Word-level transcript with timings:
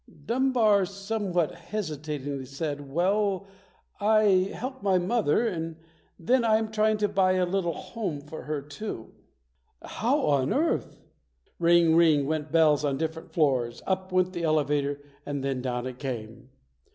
Dunbar, 0.25 0.87
somewhat 0.87 1.53
hesitatingly 1.53 2.47
said, 2.47 2.89
"Well, 2.91 3.45
I 3.99 4.51
help 4.51 4.81
my 4.81 4.97
mother 4.97 5.45
and 5.47 5.75
then 6.17 6.43
I 6.43 6.57
am 6.57 6.71
trying 6.71 6.97
to 6.97 7.07
buy 7.07 7.33
a 7.33 7.45
little 7.45 7.75
home 7.75 8.19
for 8.19 8.45
her, 8.45 8.63
too". 8.63 9.11
"How 9.83 10.21
on 10.21 10.51
earth?" 10.55 10.97
Ring, 11.59 11.95
ring, 11.95 12.25
went 12.25 12.51
bells 12.51 12.83
on 12.83 12.97
different 12.97 13.31
floors. 13.31 13.83
Up 13.85 14.11
went 14.11 14.33
the 14.33 14.41
elevator 14.41 14.99
and 15.23 15.43
then 15.43 15.61
down 15.61 15.85
it 15.85 15.99
came. 15.99 16.49